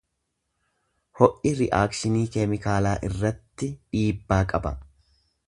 Ho'i 1.19 1.51
ri'akshinii 1.59 2.23
keemikaalaa 2.37 2.95
irratti 3.09 3.71
dhiibbaa 3.93 4.43
qaba. 4.55 4.75